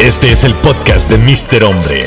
[0.00, 1.62] Este es el podcast de Mr.
[1.62, 2.06] Hombre.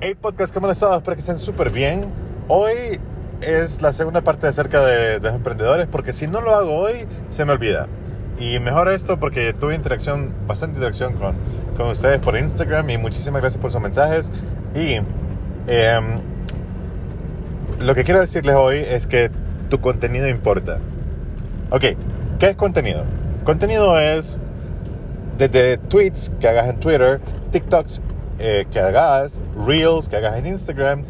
[0.00, 0.96] Hey podcast, ¿cómo han estado?
[0.96, 2.02] Espero que estén súper bien.
[2.46, 3.00] Hoy
[3.40, 7.08] es la segunda parte acerca de, de los emprendedores, porque si no lo hago hoy,
[7.30, 7.88] se me olvida.
[8.38, 11.34] Y mejor esto porque tuve interacción, bastante interacción con,
[11.76, 14.30] con ustedes por Instagram y muchísimas gracias por sus mensajes.
[14.72, 15.00] Y
[15.66, 16.20] em,
[17.80, 19.32] lo que quiero decirles hoy es que
[19.68, 20.78] tu contenido importa.
[21.70, 21.86] Ok,
[22.38, 23.02] ¿qué es contenido?
[23.42, 24.38] Contenido es
[25.36, 27.20] desde tweets que hagas en Twitter,
[27.52, 28.00] TikToks
[28.38, 31.04] eh, que hagas, Reels que hagas en Instagram,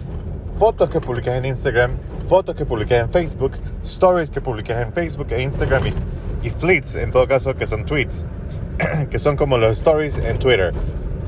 [0.58, 1.92] fotos que publiques en Instagram,
[2.28, 3.52] fotos que publiques en Facebook,
[3.82, 7.84] stories que publiques en Facebook e Instagram y, y fleets en todo caso que son
[7.84, 8.26] tweets,
[9.10, 10.72] que son como los stories en Twitter.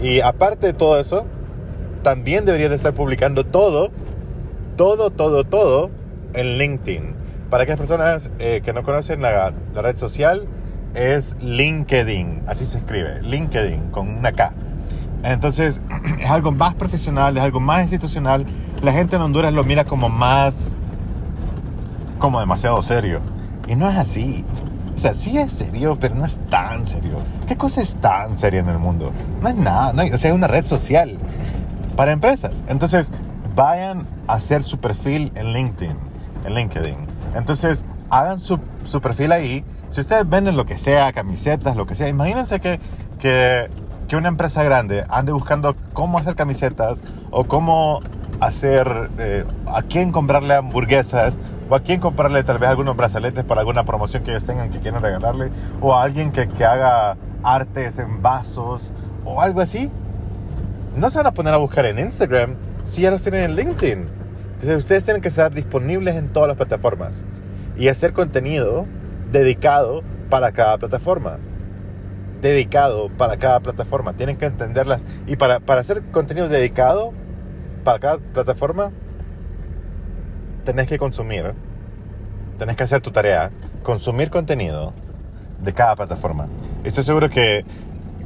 [0.00, 1.26] Y aparte de todo eso,
[2.02, 3.90] también deberías de estar publicando todo,
[4.76, 5.90] todo, todo, todo
[6.34, 7.14] en LinkedIn.
[7.50, 10.46] Para aquellas personas eh, que no conocen la, la red social,
[10.94, 14.52] es LinkedIn, así se escribe, LinkedIn con una K.
[15.22, 15.80] Entonces
[16.20, 18.46] es algo más profesional, es algo más institucional.
[18.82, 20.72] La gente en Honduras lo mira como más,
[22.18, 23.20] como demasiado serio.
[23.66, 24.44] Y no es así.
[24.94, 27.18] O sea, sí es serio, pero no es tan serio.
[27.46, 29.12] ¿Qué cosa es tan seria en el mundo?
[29.42, 29.92] No es nada.
[29.92, 31.16] No hay- o sea, es una red social
[31.96, 32.64] para empresas.
[32.68, 33.12] Entonces,
[33.54, 35.96] vayan a hacer su perfil en LinkedIn.
[36.44, 36.96] En LinkedIn.
[37.36, 39.64] Entonces, hagan su, su perfil ahí.
[39.90, 42.78] Si ustedes venden lo que sea, camisetas, lo que sea, imagínense que,
[43.18, 43.68] que,
[44.06, 48.00] que una empresa grande ande buscando cómo hacer camisetas o cómo
[48.40, 51.36] hacer, eh, a quién comprarle hamburguesas
[51.70, 54.78] o a quién comprarle tal vez algunos brazaletes para alguna promoción que ellos tengan que
[54.78, 58.92] quieran regalarle o a alguien que, que haga artes en vasos
[59.24, 59.90] o algo así
[60.96, 64.08] no se van a poner a buscar en Instagram si ya los tienen en LinkedIn.
[64.52, 67.22] Entonces ustedes tienen que estar disponibles en todas las plataformas
[67.76, 68.86] y hacer contenido
[69.30, 71.38] dedicado para cada plataforma.
[72.40, 74.14] Dedicado para cada plataforma.
[74.14, 75.06] Tienen que entenderlas.
[75.26, 77.12] Y para, para hacer contenido dedicado
[77.84, 78.92] para cada plataforma,
[80.64, 81.54] tenés que consumir,
[82.58, 83.50] tenés que hacer tu tarea,
[83.82, 84.92] consumir contenido
[85.62, 86.48] de cada plataforma.
[86.84, 87.64] Estoy seguro que,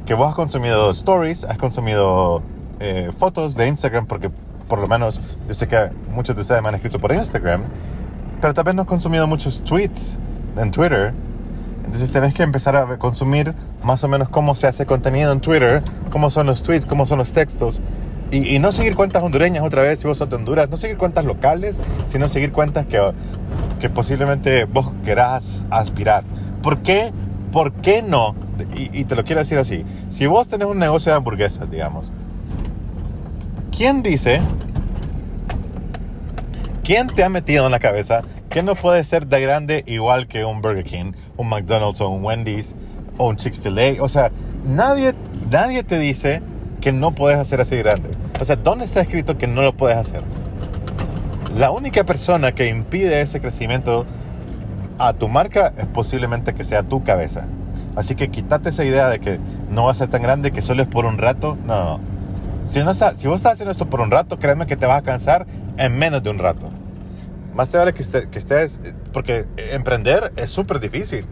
[0.05, 2.43] que vos has consumido stories, has consumido
[2.79, 4.29] eh, fotos de Instagram, porque
[4.67, 7.63] por lo menos yo sé que muchos de ustedes me han escrito por Instagram,
[8.41, 10.17] pero tal vez no has consumido muchos tweets
[10.57, 11.13] en Twitter.
[11.85, 13.53] Entonces tenés que empezar a consumir
[13.83, 17.19] más o menos cómo se hace contenido en Twitter, cómo son los tweets, cómo son
[17.19, 17.81] los textos.
[18.31, 20.97] Y, y no seguir cuentas hondureñas otra vez si vos sos de Honduras, no seguir
[20.97, 22.99] cuentas locales, sino seguir cuentas que,
[23.79, 26.23] que posiblemente vos querás aspirar.
[26.63, 27.11] ¿Por qué?
[27.51, 28.33] ¿Por qué no?
[28.75, 29.85] Y, y te lo quiero decir así.
[30.09, 32.11] Si vos tenés un negocio de hamburguesas, digamos,
[33.71, 34.41] ¿quién dice
[36.83, 40.45] ¿Quién te ha metido en la cabeza que no puede ser de grande igual que
[40.45, 42.75] un Burger King, un McDonald's o un Wendy's
[43.17, 43.99] o un Chick-fil-A?
[43.99, 44.29] O sea,
[44.63, 45.15] nadie,
[45.49, 46.43] nadie te dice
[46.79, 48.11] que no puedes hacer así de grande.
[48.39, 50.21] O sea, ¿dónde está escrito que no lo puedes hacer?
[51.57, 54.05] La única persona que impide ese crecimiento
[54.99, 57.47] a tu marca es posiblemente que sea tu cabeza.
[57.95, 59.39] Así que quítate esa idea de que
[59.71, 61.57] no va a ser tan grande, que solo es por un rato.
[61.65, 61.99] No, no.
[62.65, 64.99] Si, no está, si vos estás haciendo esto por un rato, créeme que te vas
[64.99, 65.47] a cansar
[65.77, 66.69] en menos de un rato.
[67.53, 68.79] Más te vale que, esté- que estés,
[69.11, 71.25] porque emprender es súper difícil.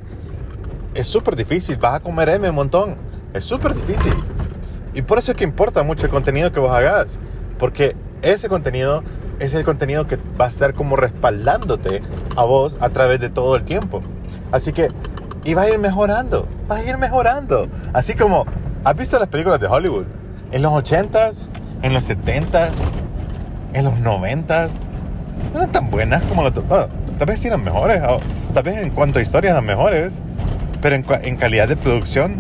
[0.94, 2.96] Es súper difícil, vas a comer M un montón.
[3.34, 4.14] Es súper difícil.
[4.94, 7.20] Y por eso es que importa mucho el contenido que vos hagas.
[7.58, 9.04] Porque ese contenido
[9.40, 12.02] es el contenido que va a estar como respaldándote
[12.36, 14.02] a vos a través de todo el tiempo.
[14.52, 14.90] Así que,
[15.44, 17.68] y vas a ir mejorando, vas a ir mejorando.
[17.94, 18.46] Así como,
[18.84, 20.06] ¿has visto las películas de Hollywood?
[20.52, 21.48] En los 80s,
[21.82, 22.70] en los 70s,
[23.74, 24.78] en los 90s,
[25.54, 26.54] no eran tan buenas como las...
[26.54, 26.88] bueno,
[27.18, 28.20] tal vez sí eran mejores, o
[28.54, 30.20] tal vez en cuanto a historia eran mejores,
[30.82, 32.36] pero en, en calidad de producción,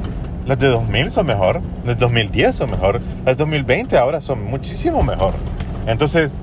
[0.45, 4.43] las de 2000 son mejor, las de 2010 son mejor, las de 2020 ahora son
[4.43, 5.33] muchísimo mejor.
[5.87, 6.33] Entonces,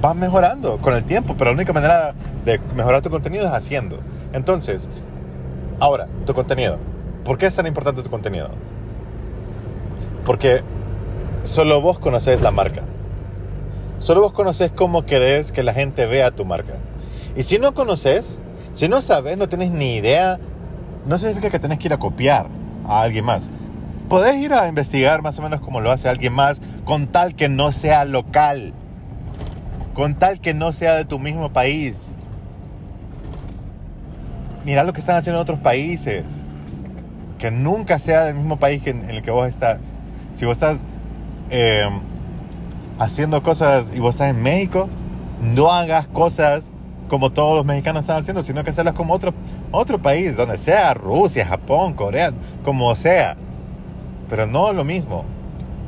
[0.00, 3.98] vas mejorando con el tiempo, pero la única manera de mejorar tu contenido es haciendo.
[4.32, 4.88] Entonces,
[5.80, 6.78] ahora, tu contenido.
[7.24, 8.50] ¿Por qué es tan importante tu contenido?
[10.24, 10.62] Porque
[11.42, 12.82] solo vos conoces la marca.
[13.98, 16.74] Solo vos conoces cómo querés que la gente vea tu marca.
[17.34, 18.38] Y si no conoces,
[18.72, 20.38] si no sabes, no tenés ni idea,
[21.06, 22.46] no significa que tenés que ir a copiar
[22.86, 23.50] a alguien más.
[24.08, 27.48] Podés ir a investigar más o menos como lo hace alguien más, con tal que
[27.48, 28.72] no sea local,
[29.94, 32.16] con tal que no sea de tu mismo país.
[34.64, 36.24] Mira lo que están haciendo en otros países,
[37.38, 39.94] que nunca sea del mismo país en el que vos estás.
[40.32, 40.84] Si vos estás
[41.50, 41.88] eh,
[42.98, 44.88] haciendo cosas y vos estás en México,
[45.40, 46.70] no hagas cosas
[47.08, 49.32] como todos los mexicanos están haciendo, sino que hacerlas como otro,
[49.70, 52.32] otro país, donde sea, Rusia, Japón, Corea,
[52.64, 53.36] como sea.
[54.28, 55.24] pero no lo mismo.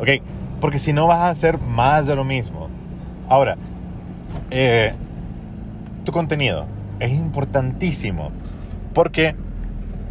[0.00, 0.22] ¿Ok?
[0.60, 2.68] Porque si no vas a hacer más de lo mismo.
[3.28, 3.56] Ahora,
[4.50, 4.92] eh,
[6.04, 6.66] tu contenido
[7.00, 8.30] es importantísimo.
[8.94, 9.34] Porque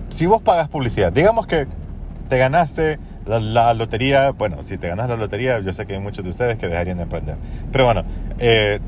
[0.09, 1.67] si vos pagas publicidad, digamos que
[2.27, 6.23] te ganaste la, lotería, bueno, si te ganas la lotería, yo sé que hay muchos
[6.23, 7.35] de ustedes que dejarían de emprender.
[7.71, 8.03] Pero bueno,
[8.39, 8.79] eh,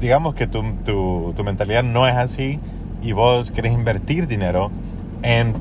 [0.00, 2.58] digamos que tu, tu, tu, mentalidad no es así
[3.02, 4.70] y vos querés invertir dinero
[5.22, 5.54] en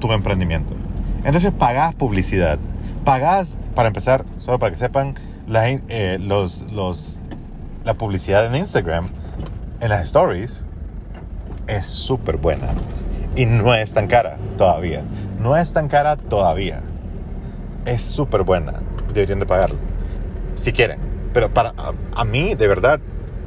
[0.00, 0.74] tu emprendimiento.
[1.24, 2.58] Entonces pagás publicidad.
[3.04, 5.14] Pagás, para empezar, solo para que sepan,
[5.46, 7.18] la, eh, los, los,
[7.84, 9.08] la publicidad en Instagram,
[9.80, 10.64] en las stories,
[11.66, 12.68] es súper buena.
[13.36, 15.02] Y no es tan cara todavía.
[15.40, 16.82] No es tan cara todavía.
[17.88, 18.74] Es súper buena.
[19.14, 19.78] Deberían de pagarlo.
[20.56, 20.98] Si quieren.
[21.32, 21.72] Pero para
[22.14, 23.00] a, mí, de verdad,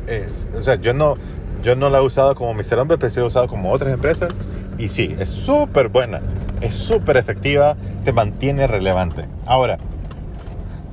[0.08, 1.16] es, o sea, yo no,
[1.62, 2.80] yo no la he usado como Mr.
[2.80, 4.34] Hombre, pero sí he usado como otras empresas.
[4.80, 6.22] Y sí, es súper buena.
[6.60, 7.78] Es súper efectiva.
[8.04, 9.26] Te mantiene relevante.
[9.46, 9.78] Ahora,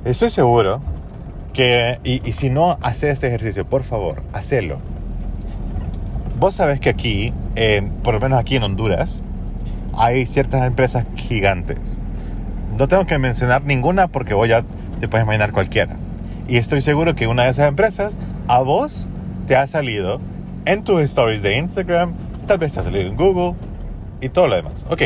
[0.05, 0.79] estoy seguro
[1.51, 4.77] que, y, si no haces este ejercicio, por favor, hacelo.
[6.39, 7.33] Vos sabés que aquí,
[8.03, 9.21] por lo menos aquí en Honduras,
[9.97, 11.99] hay ciertas empresas gigantes.
[12.79, 14.63] No tengo que mencionar ninguna porque vos ya
[15.01, 15.97] te puedes imaginar cualquiera.
[16.47, 18.17] Y estoy seguro que una de esas empresas
[18.47, 19.09] a vos
[19.47, 20.21] te ha salido
[20.63, 22.13] en tus stories de Instagram,
[22.47, 23.55] tal vez te ha salido en Google
[24.21, 24.85] y todo lo demás.
[24.89, 25.03] Ok.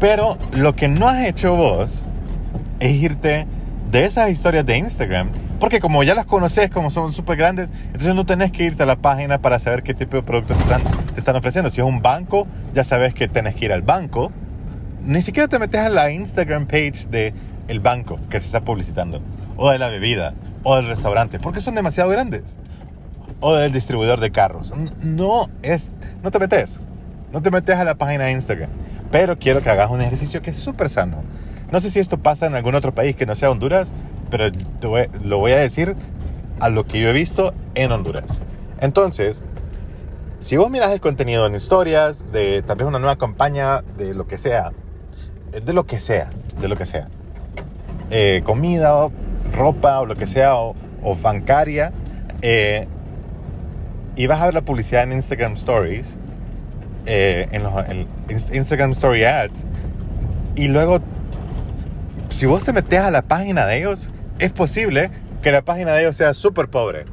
[0.00, 2.04] Pero lo que no has hecho vos
[2.80, 3.46] es irte
[3.92, 5.28] de esas historias de Instagram,
[5.60, 8.86] porque como ya las conoces, como son súper grandes, entonces no tenés que irte a
[8.86, 10.82] la página para saber qué tipo de productos te están,
[11.14, 11.70] te están ofreciendo.
[11.70, 14.32] Si es un banco, ya sabes que tenés que ir al banco.
[15.04, 17.34] Ni siquiera te metes a la Instagram page de
[17.68, 19.20] el banco que se está publicitando,
[19.56, 22.56] o de la bebida, o del restaurante, porque son demasiado grandes.
[23.40, 24.72] O del distribuidor de carros.
[25.02, 25.90] No es,
[26.22, 26.80] no te metes.
[27.32, 28.68] No te metes a la página de Instagram.
[29.10, 31.22] Pero quiero que hagas un ejercicio que es súper sano
[31.70, 33.92] no sé si esto pasa en algún otro país que no sea Honduras,
[34.28, 34.50] pero
[35.22, 35.94] lo voy a decir
[36.58, 38.40] a lo que yo he visto en Honduras.
[38.80, 39.42] Entonces,
[40.40, 44.26] si vos miras el contenido en historias, de tal vez una nueva campaña, de lo
[44.26, 44.72] que sea,
[45.52, 46.30] eh, de lo que sea,
[46.60, 47.08] de lo que sea,
[48.10, 49.08] eh, comida,
[49.52, 50.74] ropa o lo que sea, o,
[51.22, 51.92] bancaria,
[52.42, 52.86] eh,
[54.16, 56.16] y vas a ver la publicidad en Instagram Stories,
[57.06, 59.64] en los en Instagram Story Ads,
[60.54, 61.00] y luego
[62.30, 65.10] si vos te metes a la página de ellos, es posible
[65.42, 67.04] que la página de ellos sea súper pobre.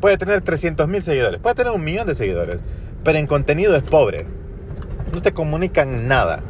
[0.00, 2.60] Puede tener 300 mil seguidores, puede tener un millón de seguidores,
[3.02, 4.26] pero en contenido es pobre.
[5.12, 6.40] No te comunican nada.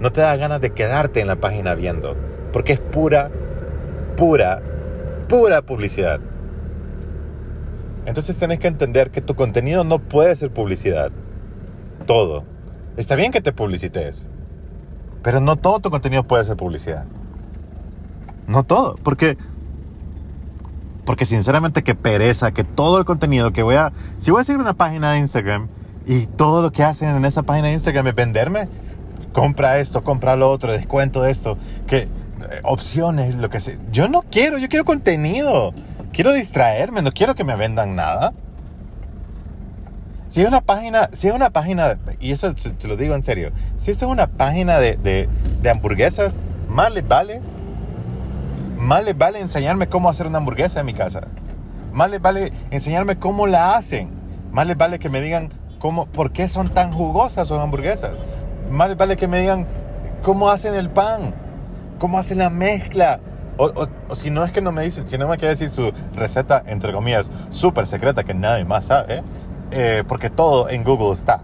[0.00, 2.16] No te da ganas de quedarte en la página viendo,
[2.52, 3.30] porque es pura,
[4.16, 4.60] pura,
[5.28, 6.20] pura publicidad.
[8.04, 11.12] Entonces tenés que entender que tu contenido no puede ser publicidad.
[12.06, 12.44] Todo.
[12.96, 14.26] Está bien que te publicites.
[15.22, 17.06] Pero no todo tu contenido puede ser publicidad.
[18.48, 19.36] No todo, porque
[21.04, 24.60] porque sinceramente que pereza que todo el contenido que voy a si voy a seguir
[24.60, 25.68] una página de Instagram
[26.06, 28.68] y todo lo que hacen en esa página de Instagram es venderme,
[29.32, 32.08] compra esto, compra lo otro, descuento esto, que eh,
[32.62, 33.76] opciones, lo que sea.
[33.90, 35.72] Yo no quiero, yo quiero contenido.
[36.12, 38.34] Quiero distraerme, no quiero que me vendan nada.
[40.28, 43.50] Si es una página, si es una página, y eso te lo digo en serio,
[43.78, 45.28] si esta es una página de, de,
[45.62, 46.34] de hamburguesas,
[46.68, 47.40] más les vale,
[48.78, 51.22] más les vale enseñarme cómo hacer una hamburguesa en mi casa.
[51.92, 54.10] Más les vale enseñarme cómo la hacen.
[54.52, 55.50] Más les vale que me digan
[55.82, 58.12] cómo, por qué son tan jugosas sus hamburguesas.
[58.70, 59.66] Más vale que me digan
[60.22, 61.34] cómo hacen el pan,
[61.98, 63.18] cómo hacen la mezcla.
[63.58, 65.68] O, o, o si no es que no me dicen, si no me quiere decir
[65.70, 69.24] su receta, entre comillas, súper secreta que nadie más sabe,
[69.72, 71.40] eh, porque todo en Google está.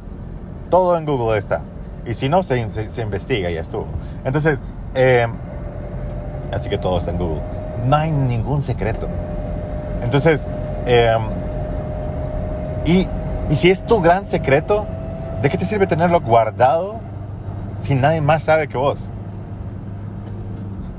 [0.70, 1.62] Todo en Google está.
[2.06, 3.86] Y si no, se, se, investiga y ya estuvo.
[4.24, 4.60] Entonces,
[4.94, 5.26] eh,
[6.52, 7.42] así que todo está en Google.
[7.86, 9.08] No hay ningún secreto.
[10.00, 10.46] Entonces,
[10.86, 11.18] eh,
[12.86, 13.08] y,
[13.50, 14.86] y si es tu gran secreto,
[15.42, 17.00] ¿de qué te sirve tenerlo guardado
[17.78, 19.10] si nadie más sabe que vos?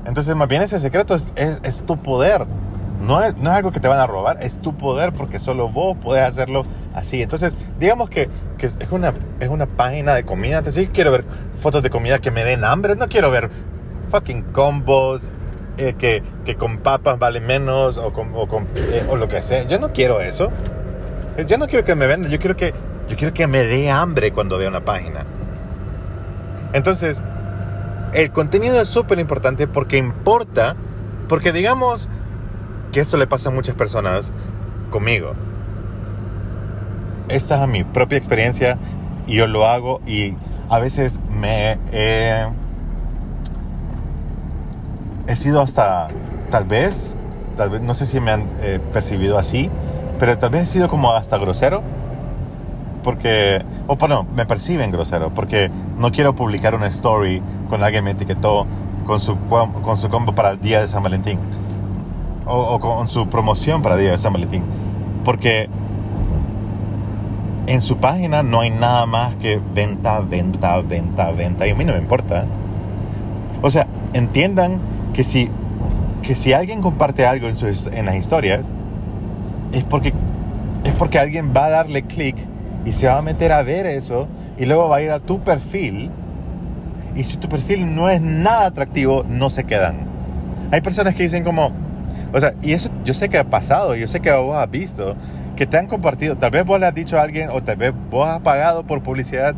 [0.04, 2.46] Entonces, más bien ese secreto es, tu poder
[3.00, 6.24] no es, algo que te van a robar, es tu poder porque solo vos podés
[6.24, 6.64] hacerlo
[6.94, 7.22] así.
[7.22, 8.28] Entonces, digamos que,
[8.58, 9.14] es, una,
[9.66, 10.58] página de comida.
[10.58, 12.96] Entonces, sí quiero ver fotos de comida que me den hambre.
[12.96, 13.50] No quiero ver
[14.10, 15.30] fucking combos
[15.78, 18.12] eh, que, que, con papas vale menos o,
[18.74, 19.62] eh, o lo que sea.
[19.62, 20.50] Yo no quiero eso.
[21.46, 22.30] Yo no quiero que me vendan.
[22.30, 22.74] Yo quiero que,
[23.08, 25.24] yo quiero que me dé hambre cuando vea una página.
[26.72, 27.22] Entonces,
[28.12, 30.76] el contenido es súper importante porque importa.
[31.28, 32.08] Porque digamos
[32.92, 34.32] que esto le pasa a muchas personas
[34.90, 35.34] conmigo.
[37.28, 38.78] Esta es mi propia experiencia
[39.26, 40.34] y yo lo hago y
[40.68, 42.46] a veces me he,
[45.28, 46.08] he sido hasta,
[46.50, 47.16] tal vez,
[47.56, 49.70] tal vez, no sé si me han eh, percibido así,
[50.20, 51.82] pero tal vez he sido como hasta grosero.
[53.02, 58.10] Porque, o bueno, me perciben grosero, porque no quiero publicar una story con alguien me
[58.10, 58.66] etiquetó
[59.06, 61.38] con su, con su combo para el día de San Valentín.
[62.44, 64.62] O, o con su promoción para el día de San Valentín.
[65.24, 65.70] Porque
[67.66, 71.66] en su página no hay nada más que venta, venta, venta, venta.
[71.66, 72.44] Y a mí no me importa.
[73.62, 74.80] O sea, entiendan
[75.14, 75.48] que si,
[76.22, 78.70] que si alguien comparte algo en, sus, en las historias,
[79.72, 80.12] es porque,
[80.84, 82.36] es porque alguien va a darle clic
[82.84, 85.40] y se va a meter a ver eso y luego va a ir a tu
[85.40, 86.10] perfil.
[87.14, 89.96] Y si tu perfil no es nada atractivo, no se quedan.
[90.70, 91.72] Hay personas que dicen como,
[92.32, 95.16] o sea, y eso yo sé que ha pasado, yo sé que vos has visto,
[95.56, 97.92] que te han compartido, tal vez vos le has dicho a alguien o tal vez
[98.10, 99.54] vos has pagado por publicidad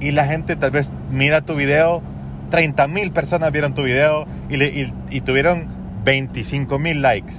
[0.00, 2.02] y la gente tal vez mira tu video,
[2.50, 5.66] 30 mil personas vieron tu video y, y tuvieron
[6.04, 7.34] 25 mil likes,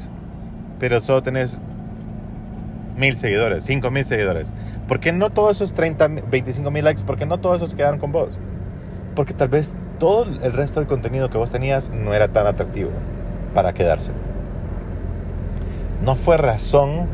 [0.81, 1.61] pero solo tenés
[2.97, 4.51] mil seguidores, 5 mil seguidores.
[4.87, 7.99] ¿Por qué no todos esos 30, 25 mil likes, por qué no todos esos quedaron
[7.99, 8.39] con vos?
[9.15, 12.89] Porque tal vez todo el resto del contenido que vos tenías no era tan atractivo
[13.53, 14.09] para quedarse.
[16.03, 17.05] No fue razón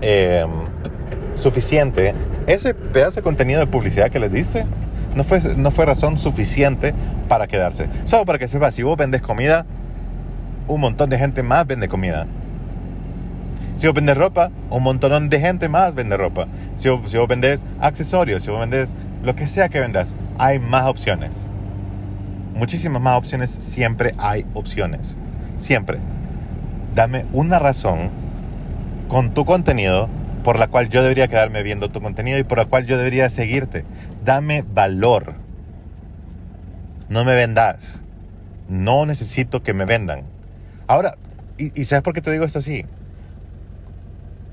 [0.00, 0.46] eh,
[1.34, 2.14] suficiente
[2.46, 4.64] ese pedazo de contenido de publicidad que les diste.
[5.16, 6.94] No fue, no fue razón suficiente
[7.28, 7.88] para quedarse.
[8.04, 9.66] Solo para que sepas, si vos vendes comida,
[10.68, 12.28] un montón de gente más vende comida.
[13.76, 16.46] Si vos vendes ropa, un montón de gente más vende ropa.
[16.76, 20.60] Si vos, si vos vendes accesorios, si vos vendes lo que sea que vendas, hay
[20.60, 21.46] más opciones.
[22.54, 25.16] Muchísimas más opciones, siempre hay opciones.
[25.58, 25.98] Siempre.
[26.94, 28.10] Dame una razón
[29.08, 30.08] con tu contenido
[30.44, 33.28] por la cual yo debería quedarme viendo tu contenido y por la cual yo debería
[33.28, 33.84] seguirte.
[34.24, 35.34] Dame valor.
[37.08, 38.02] No me vendas.
[38.68, 40.22] No necesito que me vendan.
[40.86, 41.16] Ahora,
[41.58, 42.84] ¿y, y sabes por qué te digo esto así?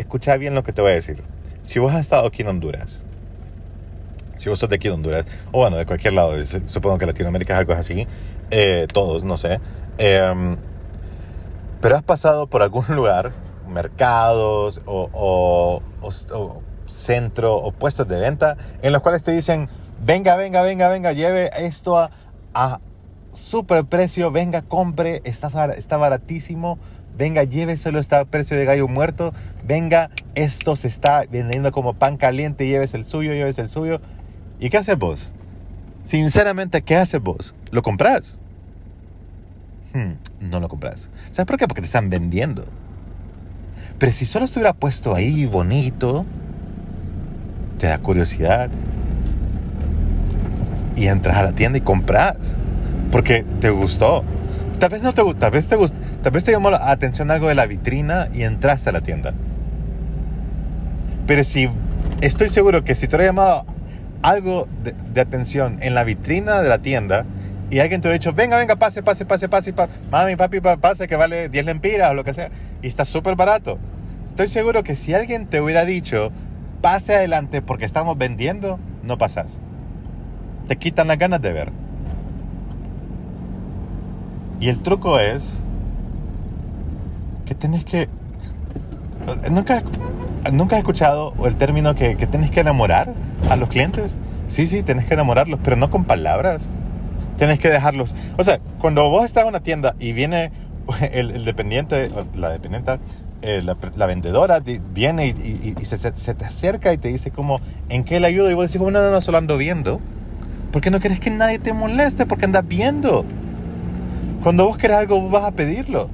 [0.01, 1.21] Escucha bien lo que te voy a decir.
[1.61, 3.01] Si vos has estado aquí en Honduras,
[4.35, 6.33] si vos sos de aquí de Honduras, o bueno, de cualquier lado,
[6.65, 8.07] supongo que Latinoamérica es algo así,
[8.49, 9.59] eh, todos, no sé,
[9.99, 10.57] eh,
[11.81, 13.31] pero has pasado por algún lugar,
[13.69, 19.69] mercados o, o, o, o centro o puestos de venta, en los cuales te dicen,
[20.03, 22.09] venga, venga, venga, venga, lleve esto a,
[22.55, 22.79] a
[23.29, 26.79] super precio, venga, compre, está, está baratísimo,
[27.21, 29.31] venga, lléveselo, está a precio de gallo muerto,
[29.63, 34.01] venga, esto se está vendiendo como pan caliente, lleves el suyo, lleves el suyo.
[34.59, 35.29] ¿Y qué haces vos?
[36.03, 37.53] Sinceramente, ¿qué haces vos?
[37.69, 38.41] ¿Lo compras?
[39.93, 41.11] Hmm, no lo compras.
[41.29, 41.67] ¿Sabes por qué?
[41.67, 42.65] Porque te están vendiendo.
[43.99, 46.25] Pero si solo estuviera puesto ahí bonito,
[47.77, 48.71] te da curiosidad.
[50.95, 52.55] Y entras a la tienda y compras.
[53.11, 54.23] Porque te gustó.
[54.79, 57.47] Tal vez no te tal vez te gusta, tal vez te llamó la atención algo
[57.47, 59.33] de la vitrina y entraste a la tienda.
[61.27, 61.69] Pero si
[62.21, 63.65] estoy seguro que si te hubiera llamado
[64.21, 67.25] algo de, atención en la vitrina de la tienda
[67.69, 71.07] y alguien te hubiera dicho, venga, venga, pase, pase, pase, pase, pase mami, papi, pase,
[71.07, 72.49] que vale 10 lempiras o lo que sea,
[72.81, 73.79] y está súper barato.
[74.25, 76.31] Estoy seguro que si alguien te hubiera dicho,
[76.81, 79.59] pase adelante porque estamos vendiendo, no pasas.
[80.67, 81.71] Te quitan las ganas de ver.
[84.59, 85.60] Y el truco es
[87.61, 88.09] tenés que...
[89.49, 89.83] ¿Nunca,
[90.51, 93.13] nunca has escuchado el término que, que tenés que enamorar
[93.49, 94.17] a los clientes?
[94.47, 96.69] Sí, sí, tenés que enamorarlos, pero no con palabras.
[97.37, 98.15] Tenés que dejarlos...
[98.37, 100.51] O sea, cuando vos estás en una tienda y viene
[101.11, 102.99] el, dependiente, la dependiente,
[103.43, 104.61] eh, la, vendedora
[104.93, 108.49] viene y, se, te acerca y te dice como, ¿en qué le ayudo?
[108.49, 110.01] Y vos decís como, no, no, solo ando viendo.
[110.71, 113.23] Porque no querés que nadie te moleste, porque andas viendo.
[114.41, 116.09] Cuando vos querés algo, vas a pedirlo.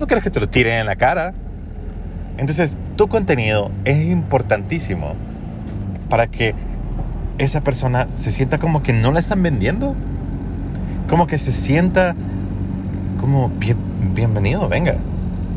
[0.00, 1.34] No querés que te lo tiren en la cara.
[2.38, 5.14] Entonces, tu contenido es importantísimo
[6.08, 6.54] para que
[7.36, 9.94] esa persona se sienta como que no la están vendiendo.
[11.06, 12.16] Como que se sienta
[13.20, 13.76] como bien,
[14.14, 14.94] bienvenido, venga.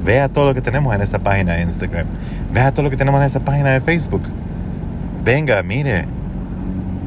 [0.04, 2.06] Vea todo lo que tenemos en esta página de Instagram.
[2.52, 4.24] Vea todo lo que tenemos en esta página de Facebook.
[5.24, 6.06] Venga, mire.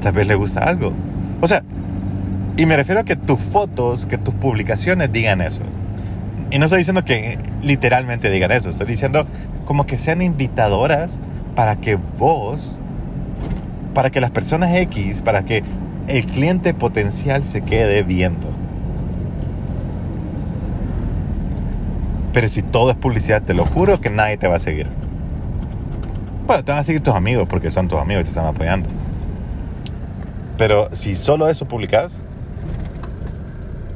[0.01, 0.95] Tal vez le gusta algo.
[1.43, 1.63] O sea,
[2.57, 5.63] y me refiero a que tus fotos, que tus publicaciones digan eso.
[6.51, 9.27] Y no estoy diciendo que literalmente digan eso, estoy diciendo
[9.65, 11.21] como que sean invitadoras
[11.57, 12.77] para que vos,
[13.95, 15.65] para que las personas X, para que
[16.07, 18.49] el cliente potencial se quede viendo.
[22.33, 24.87] Pero si todo es publicidad, te lo juro que nadie te va a seguir.
[26.47, 28.89] Bueno, te van a seguir tus amigos porque son tus amigos y te están apoyando.
[30.59, 32.25] Pero si solo eso publicas,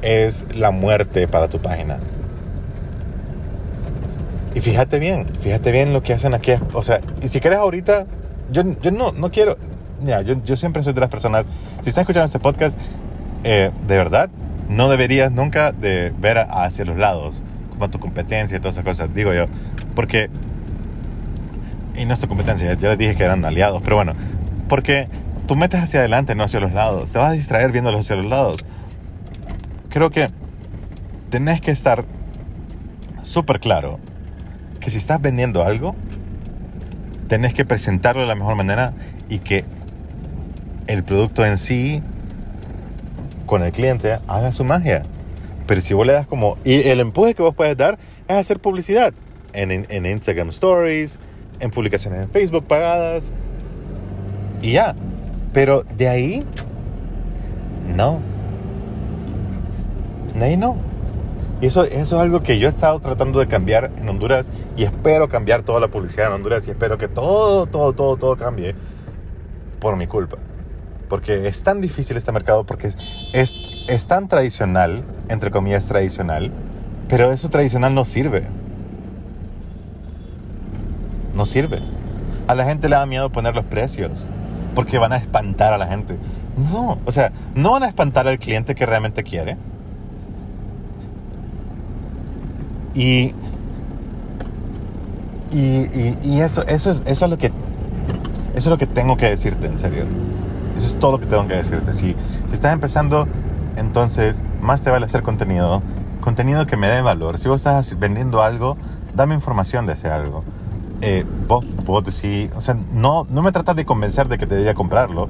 [0.02, 2.00] es la muerte para tu página.
[4.54, 6.52] Y fíjate bien, fíjate bien lo que hacen aquí.
[6.72, 8.06] O sea, y si quieres ahorita,
[8.50, 9.56] yo, yo no, no quiero,
[10.04, 11.46] ya, yo, yo siempre soy de las personas,
[11.82, 12.78] si estás escuchando este podcast,
[13.44, 14.28] eh, de verdad,
[14.68, 19.14] no deberías nunca de ver hacia los lados, como tu competencia y todas esas cosas,
[19.14, 19.46] digo yo,
[19.94, 20.30] porque,
[21.94, 24.14] y no es tu competencia, ya les dije que eran aliados, pero bueno,
[24.68, 25.08] porque
[25.46, 28.26] tú metes hacia adelante, no hacia los lados, te vas a distraer viéndolos hacia los
[28.26, 28.64] lados.
[29.88, 30.28] Creo que
[31.30, 32.04] tenés que estar
[33.22, 33.98] súper claro
[34.80, 35.94] que si estás vendiendo algo,
[37.28, 38.92] tenés que presentarlo de la mejor manera
[39.28, 39.64] y que
[40.86, 42.02] el producto en sí
[43.46, 45.02] con el cliente haga su magia.
[45.66, 46.58] Pero si vos le das como...
[46.64, 49.12] Y el empuje que vos puedes dar es hacer publicidad
[49.52, 51.18] en, en, Instagram Stories,
[51.60, 53.24] en publicaciones en Facebook pagadas.
[54.62, 54.96] Y ya.
[55.52, 56.44] Pero de ahí...
[57.96, 58.20] No.
[60.34, 60.76] De ahí no.
[61.60, 64.84] Y eso, eso es algo que yo he estado tratando de cambiar en Honduras y
[64.84, 68.74] espero cambiar toda la publicidad en Honduras y espero que todo, todo, todo, todo cambie
[69.78, 70.38] por mi culpa.
[71.10, 72.92] Porque es tan difícil este mercado, porque
[73.34, 73.54] es,
[73.88, 76.50] es tan tradicional, entre comillas tradicional,
[77.08, 78.44] pero eso tradicional no sirve.
[81.34, 81.80] No sirve.
[82.46, 84.24] A la gente le da miedo poner los precios,
[84.74, 86.16] porque van a espantar a la gente.
[86.56, 89.58] No, o sea, no van a espantar al cliente que realmente quiere
[92.94, 93.34] Y,
[95.52, 97.52] y, y, eso, eso, es, eso, es lo que, eso
[98.54, 100.04] es lo que tengo que decirte, en serio.
[100.76, 101.92] Eso es todo lo que tengo que decirte.
[101.92, 102.14] Si,
[102.46, 103.26] si estás empezando,
[103.76, 105.82] entonces más te vale hacer contenido.
[106.20, 107.38] Contenido que me dé valor.
[107.38, 108.76] Si vos estás vendiendo algo,
[109.14, 110.44] dame información de ese algo.
[111.02, 114.54] Eh, vos, vos decís, o sea, no, no me tratas de convencer de que te
[114.54, 115.28] debería comprarlo,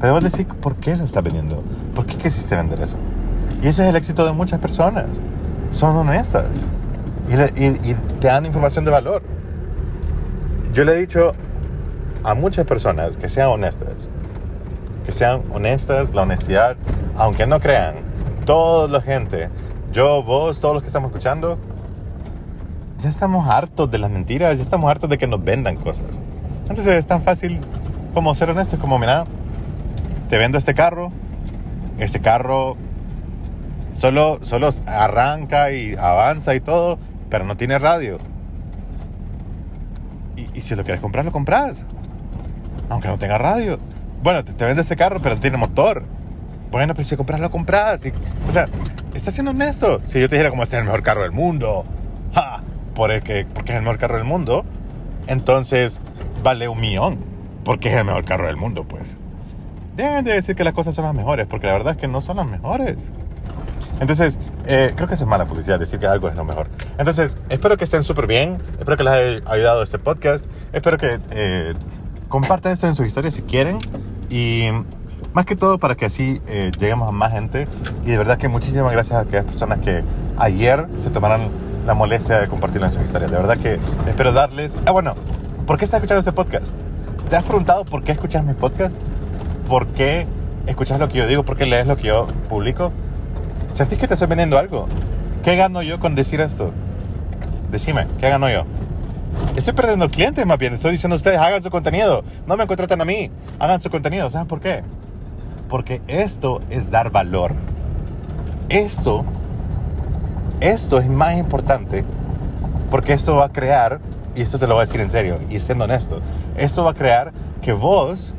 [0.00, 1.62] pero vos decís, ¿por qué lo estás vendiendo?
[1.94, 2.96] ¿Por qué quisiste vender eso?
[3.62, 5.06] Y ese es el éxito de muchas personas.
[5.70, 6.46] Son honestas
[7.28, 9.22] y, te dan información de valor.
[10.72, 11.34] Yo le he dicho
[12.22, 14.10] a muchas personas que sean honestas,
[15.04, 16.76] que sean honestas, la honestidad,
[17.16, 17.96] aunque no crean,
[18.44, 19.48] toda la gente,
[19.92, 21.58] yo, vos, todos los que estamos escuchando,
[22.98, 26.20] ya estamos hartos de las mentiras, ya estamos hartos de que nos vendan cosas.
[26.62, 27.60] Entonces es tan fácil
[28.14, 29.24] como ser honesto, como mira,
[30.28, 31.12] te vendo este carro,
[31.98, 32.76] este carro
[33.90, 36.98] solo, solo arranca y avanza y todo,
[37.30, 38.18] pero no tiene radio.
[40.36, 41.86] Y, si lo quieres comprar, lo compras.
[42.88, 43.78] Aunque no tenga radio.
[44.22, 46.04] Bueno, te, vende este carro, pero tiene motor.
[46.70, 48.02] Bueno, pues si compras, lo compras.
[48.48, 48.66] o sea,
[49.14, 50.00] está siendo honesto.
[50.06, 51.84] Si yo te dijera como este es el mejor carro del mundo,
[52.34, 52.62] ja,
[52.94, 54.64] porque, porque es el mejor carro del mundo,
[55.26, 56.00] entonces
[56.42, 57.18] vale un millón.
[57.64, 59.18] Porque es el mejor carro del mundo, pues.
[59.96, 62.20] Deben de decir que las cosas son las mejores, porque la verdad es que no
[62.20, 63.10] son las mejores.
[64.00, 66.68] Entonces, eh, creo que es mala publicidad decir que algo es lo mejor.
[66.98, 68.58] Entonces, espero que estén súper bien.
[68.78, 70.46] Espero que les haya ayudado este podcast.
[70.72, 71.74] Espero que eh,
[72.28, 73.78] compartan esto en su historia si quieren.
[74.30, 74.68] Y
[75.32, 77.66] más que todo para que así eh, lleguemos a más gente.
[78.04, 80.02] Y de verdad que muchísimas gracias a aquellas personas que
[80.38, 81.50] ayer se tomaron
[81.86, 83.28] la molestia de compartirlo en su historia.
[83.28, 84.78] De verdad que espero darles...
[84.86, 85.14] Ah, bueno,
[85.66, 86.74] ¿por qué estás escuchando este podcast?
[87.28, 89.00] ¿Te has preguntado por qué escuchas mi podcast?
[89.68, 90.26] ¿Por qué
[90.66, 91.42] escuchas lo que yo digo?
[91.42, 92.92] ¿Por qué lees lo que yo publico?
[93.74, 94.86] ¿Sentís que te estoy vendiendo algo?
[95.42, 96.70] ¿Qué gano yo con decir esto?
[97.72, 98.66] Decime, ¿qué gano yo?
[99.56, 100.74] Estoy perdiendo clientes más bien.
[100.74, 102.22] Estoy diciendo a ustedes, hagan su contenido.
[102.46, 103.32] No me contraten a mí.
[103.58, 104.30] Hagan su contenido.
[104.30, 104.84] ¿Saben por qué?
[105.68, 107.52] Porque esto es dar valor.
[108.68, 109.24] Esto,
[110.60, 112.04] esto es más importante
[112.92, 113.98] porque esto va a crear,
[114.36, 116.20] y esto te lo voy a decir en serio, y siendo honesto,
[116.56, 118.36] esto va a crear que vos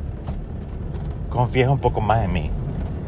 [1.28, 2.50] confíes un poco más en mí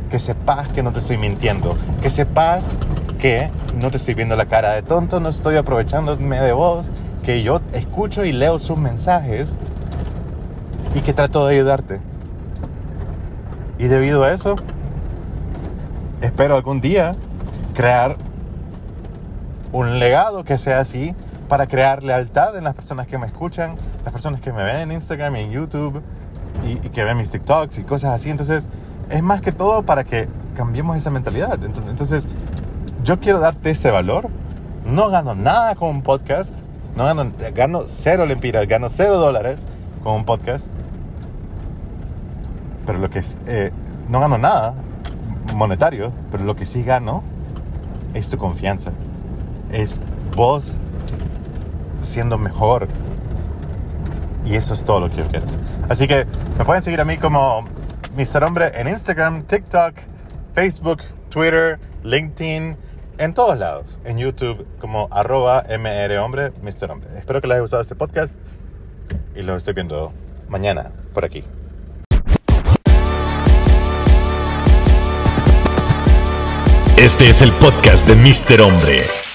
[0.08, 2.76] que sepas que no te estoy mintiendo, que sepas
[3.18, 6.90] que no te estoy viendo la cara de tonto, no estoy aprovechándome de vos,
[7.22, 9.52] que yo escucho y leo sus mensajes
[10.94, 12.00] y que trato de ayudarte.
[13.78, 14.56] Y debido a eso,
[16.20, 17.14] espero algún día
[17.74, 18.16] crear
[19.72, 21.14] un legado que sea así
[21.48, 24.92] para crear lealtad en las personas que me escuchan, las personas que me ven en
[24.92, 26.02] Instagram y en YouTube
[26.66, 28.30] y, y que ven mis TikToks y cosas así.
[28.30, 28.68] Entonces,
[29.10, 31.62] es más que todo para que cambiemos esa mentalidad.
[31.62, 32.28] Entonces,
[33.04, 34.28] yo quiero darte ese valor.
[34.84, 36.56] No gano nada con un podcast.
[36.96, 39.66] No gano, gano cero lempiras, gano cero dólares
[40.02, 40.66] con un podcast.
[42.86, 43.70] Pero lo que es, eh,
[44.08, 44.74] no gano nada
[45.54, 47.22] monetario, pero lo que sí gano
[48.14, 48.92] es tu confianza.
[49.70, 50.00] Es
[50.36, 50.78] vos
[52.00, 52.88] siendo mejor.
[54.44, 55.46] Y eso es todo lo que yo quiero.
[55.88, 57.64] Así que me pueden seguir a mí como
[58.16, 58.42] Mr.
[58.44, 59.94] Hombre en Instagram, TikTok,
[60.54, 62.76] Facebook, Twitter, LinkedIn,
[63.18, 64.00] en todos lados.
[64.04, 66.90] En YouTube como arroba mrhombre, Mr.
[66.90, 67.10] Hombre.
[67.18, 68.36] Espero que les haya gustado este podcast
[69.34, 70.12] y lo estoy viendo
[70.48, 71.44] mañana por aquí.
[76.96, 78.60] Este es el podcast de Mr.
[78.62, 79.27] Hombre.